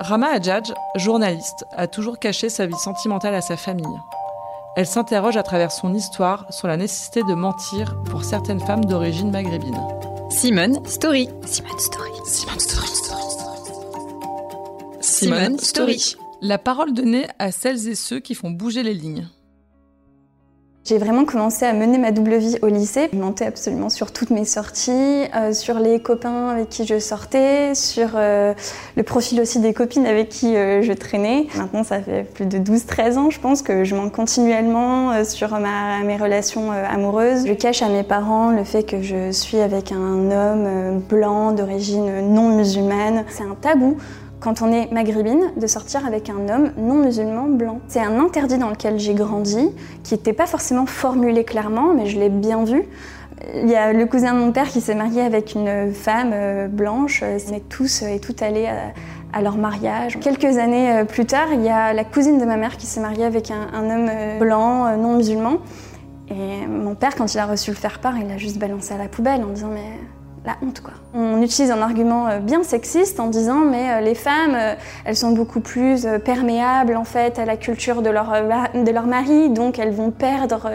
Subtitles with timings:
[0.00, 3.86] Rama Adjadj, journaliste, a toujours caché sa vie sentimentale à sa famille.
[4.76, 9.30] Elle s'interroge à travers son histoire sur la nécessité de mentir pour certaines femmes d'origine
[9.30, 9.80] maghrébine.
[10.28, 11.30] Simone Story.
[11.46, 12.10] Simone Story.
[12.26, 12.86] Simone Story.
[15.00, 16.16] Simone Story.
[16.42, 19.26] La parole donnée à celles et ceux qui font bouger les lignes.
[20.86, 23.08] J'ai vraiment commencé à mener ma double vie au lycée.
[23.12, 27.74] Je mentais absolument sur toutes mes sorties, euh, sur les copains avec qui je sortais,
[27.74, 28.54] sur euh,
[28.94, 31.48] le profil aussi des copines avec qui euh, je traînais.
[31.56, 35.58] Maintenant, ça fait plus de 12-13 ans, je pense, que je mens continuellement euh, sur
[35.58, 37.48] ma, mes relations euh, amoureuses.
[37.48, 42.32] Je cache à mes parents le fait que je suis avec un homme blanc d'origine
[42.32, 43.24] non musulmane.
[43.28, 43.96] C'est un tabou
[44.40, 47.80] quand on est maghrébine, de sortir avec un homme non musulman blanc.
[47.88, 49.70] C'est un interdit dans lequel j'ai grandi,
[50.02, 52.84] qui n'était pas forcément formulé clairement, mais je l'ai bien vu.
[53.54, 56.68] Il y a le cousin de mon père qui s'est marié avec une femme euh,
[56.68, 57.22] blanche.
[57.22, 58.92] On est tous et toutes allés à,
[59.36, 60.18] à leur mariage.
[60.20, 63.00] Quelques années euh, plus tard, il y a la cousine de ma mère qui s'est
[63.00, 65.58] mariée avec un, un homme euh, blanc, euh, non musulman.
[66.30, 69.08] Et mon père, quand il a reçu le faire-part, il l'a juste balancé à la
[69.08, 69.92] poubelle en disant mais
[70.62, 70.92] honte quoi.
[71.14, 75.16] On utilise un argument euh, bien sexiste en disant mais euh, les femmes euh, elles
[75.16, 78.32] sont beaucoup plus perméables en fait à la culture de leur,
[78.74, 80.70] de leur mari donc elles vont perdre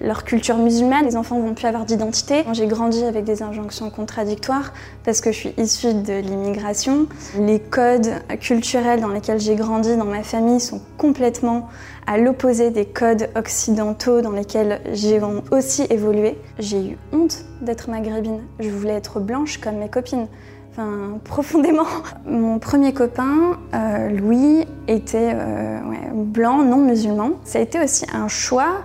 [0.00, 2.44] leur culture musulmane, les enfants vont plus avoir d'identité.
[2.52, 4.72] J'ai grandi avec des injonctions contradictoires
[5.04, 7.06] parce que je suis issue de l'immigration.
[7.38, 8.10] Les codes
[8.40, 11.68] culturels dans lesquels j'ai grandi dans ma famille sont complètement
[12.08, 16.38] à l'opposé des codes occidentaux dans lesquels j'ai aussi évolué.
[16.58, 18.40] J'ai eu honte d'être maghrébine.
[18.60, 20.26] Je voulais être blanche comme mes copines.
[20.72, 21.86] Enfin, profondément.
[22.26, 25.80] Mon premier copain, euh, Louis, était euh,
[26.14, 27.32] blanc, non musulman.
[27.44, 28.82] Ça a été aussi un choix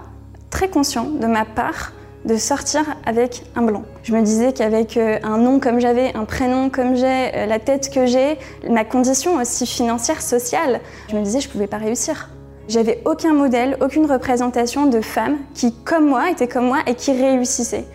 [0.50, 1.94] très conscient de ma part
[2.26, 3.84] de sortir avec un blanc.
[4.04, 7.92] Je me disais qu'avec euh, un nom comme j'avais, un prénom comme j'ai, la tête
[7.94, 8.38] que j'ai,
[8.70, 12.30] ma condition aussi financière, sociale, je me disais je pouvais pas réussir.
[12.70, 17.12] J'avais aucun modèle, aucune représentation de femme qui, comme moi, était comme moi et qui
[17.12, 17.86] réussissait.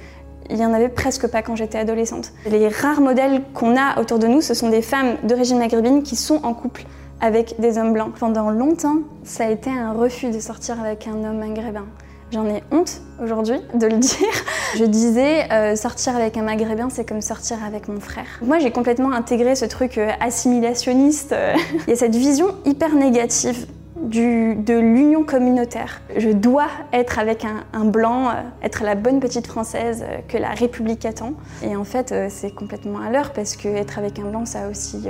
[0.50, 2.32] Il y en avait presque pas quand j'étais adolescente.
[2.46, 6.16] Les rares modèles qu'on a autour de nous, ce sont des femmes d'origine maghrébine qui
[6.16, 6.84] sont en couple
[7.20, 8.12] avec des hommes blancs.
[8.18, 11.84] Pendant longtemps, ça a été un refus de sortir avec un homme maghrébin.
[12.30, 14.28] J'en ai honte aujourd'hui de le dire.
[14.76, 18.26] Je disais, euh, sortir avec un maghrébin, c'est comme sortir avec mon frère.
[18.42, 21.34] Moi, j'ai complètement intégré ce truc euh, assimilationniste.
[21.86, 23.66] Il y a cette vision hyper négative
[24.02, 26.00] de l'union communautaire.
[26.16, 28.32] Je dois être avec un, blanc, euh,
[28.62, 31.32] être la bonne petite française euh, que la République attend.
[31.62, 34.64] Et en fait, euh, c'est complètement à l'heure parce que être avec un blanc, ça
[34.64, 35.08] a aussi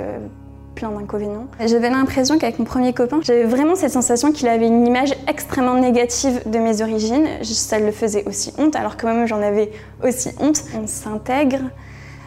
[0.75, 1.47] plein d'inconvénients.
[1.65, 5.75] J'avais l'impression qu'avec mon premier copain, j'avais vraiment cette sensation qu'il avait une image extrêmement
[5.75, 7.27] négative de mes origines.
[7.43, 9.73] Ça le faisait aussi honte, alors que moi-même j'en avais
[10.03, 10.63] aussi honte.
[10.81, 11.59] On s'intègre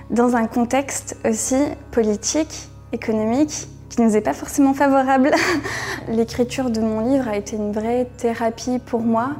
[0.09, 1.55] dans un contexte aussi
[1.91, 5.31] politique, économique, qui nous est pas forcément favorable.
[6.07, 9.31] L'écriture de mon livre a été une vraie thérapie pour moi.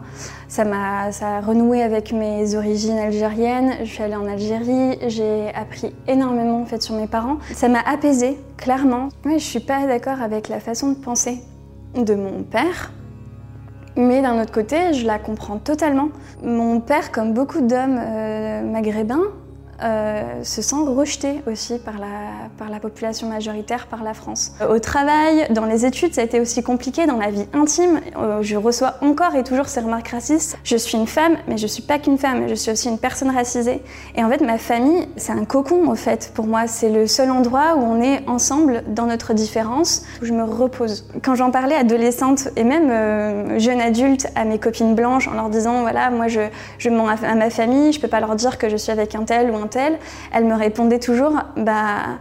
[0.50, 3.76] Ça m'a a renoué avec mes origines algériennes.
[3.80, 7.38] Je suis allée en Algérie, j'ai appris énormément sur mes parents.
[7.54, 9.08] Ça m'a apaisée, clairement.
[9.24, 11.40] Oui, je suis pas d'accord avec la façon de penser
[11.96, 12.92] de mon père.
[13.96, 16.10] Mais d'un autre côté, je la comprends totalement.
[16.44, 19.24] Mon père, comme beaucoup d'hommes euh, maghrébins,
[19.84, 22.08] euh, se sent rejeté aussi par la,
[22.58, 24.52] par la population majoritaire, par la France.
[24.68, 28.00] Au travail, dans les études, ça a été aussi compliqué, dans la vie intime.
[28.18, 30.58] euh, je reçois encore et toujours ces remarques racistes.
[30.64, 33.32] Je suis une femme, mais je suis pas qu'une femme, je suis aussi une personne
[33.32, 33.82] racisée.
[34.16, 36.68] Et en fait, ma famille, c'est un cocon, en fait, pour moi.
[36.68, 41.06] C'est le seul endroit où on est ensemble dans notre différence, où je me repose.
[41.24, 45.50] Quand j'en parlais adolescente et même euh, jeune adulte à mes copines blanches en leur
[45.50, 46.42] disant, voilà, moi je,
[46.78, 49.24] je mens à, ma famille, je peux pas leur dire que je suis avec un
[49.24, 49.98] tel ou un tel,
[50.34, 52.20] elles me répondaient toujours, bah,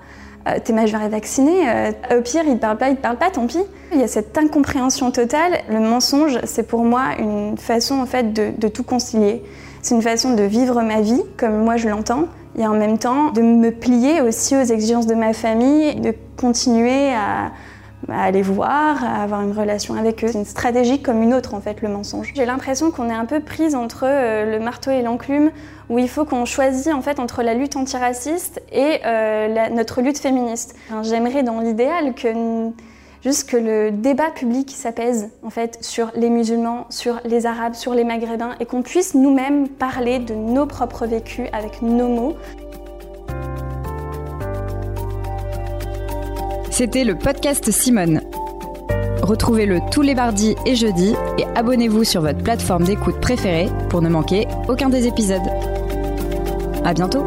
[0.48, 3.46] euh, t'es majeur et vacciné, euh, au pire, il parle pas, il parle pas, tant
[3.46, 3.60] pis.
[3.92, 5.60] Il y a cette incompréhension totale.
[5.68, 9.42] Le mensonge, c'est pour moi une façon en fait de, de tout concilier.
[9.82, 12.26] C'est une façon de vivre ma vie comme moi je l'entends
[12.58, 17.12] et en même temps de me plier aussi aux exigences de ma famille, de continuer
[17.12, 17.52] à,
[18.08, 20.28] à aller voir, avoir une relation avec eux.
[20.28, 22.32] C'est une stratégie comme une autre en fait, le mensonge.
[22.34, 25.50] J'ai l'impression qu'on est un peu prise entre euh, le marteau et l'enclume,
[25.88, 30.18] où il faut qu'on choisisse en fait entre la lutte antiraciste et euh, notre lutte
[30.18, 30.76] féministe.
[31.02, 32.70] J'aimerais dans l'idéal que
[33.22, 37.94] juste que le débat public s'apaise en fait sur les musulmans, sur les arabes, sur
[37.94, 42.36] les maghrébins et qu'on puisse nous-mêmes parler de nos propres vécus avec nos mots.
[46.80, 48.22] C'était le podcast Simone.
[49.20, 54.08] Retrouvez-le tous les mardis et jeudis et abonnez-vous sur votre plateforme d'écoute préférée pour ne
[54.08, 55.46] manquer aucun des épisodes.
[56.82, 57.26] À bientôt!